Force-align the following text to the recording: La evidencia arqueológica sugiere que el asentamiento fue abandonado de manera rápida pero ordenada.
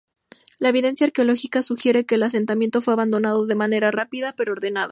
La 0.57 0.69
evidencia 0.69 1.05
arqueológica 1.05 1.61
sugiere 1.61 2.07
que 2.07 2.15
el 2.15 2.23
asentamiento 2.23 2.81
fue 2.81 2.91
abandonado 2.91 3.45
de 3.45 3.53
manera 3.53 3.91
rápida 3.91 4.33
pero 4.35 4.53
ordenada. 4.53 4.89